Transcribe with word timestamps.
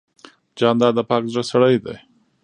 جانداد 0.57 0.93
د 0.97 0.99
پاک 1.09 1.23
زړه 1.31 1.43
سړی 1.51 1.75
دی. 1.83 1.97